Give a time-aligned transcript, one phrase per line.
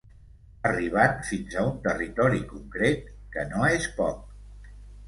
[0.69, 4.79] Arribant fins a un territori concret, que no és poc.